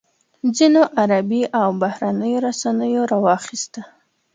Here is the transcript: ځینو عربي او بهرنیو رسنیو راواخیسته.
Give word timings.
ځینو 0.57 0.81
عربي 0.99 1.41
او 1.61 1.67
بهرنیو 1.81 2.43
رسنیو 2.47 3.03
راواخیسته. 3.11 3.81